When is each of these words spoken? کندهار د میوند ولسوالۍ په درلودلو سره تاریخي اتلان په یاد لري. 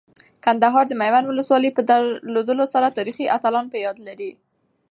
کندهار 0.45 0.85
د 0.87 0.93
میوند 1.01 1.25
ولسوالۍ 1.27 1.69
په 1.75 1.81
درلودلو 1.89 2.65
سره 2.73 2.95
تاریخي 2.97 3.25
اتلان 3.37 3.65
په 3.69 3.77
یاد 3.85 3.97
لري. 4.07 4.31